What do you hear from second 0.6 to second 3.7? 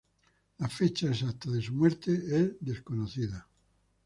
fecha exacta de su muerte es desconocida.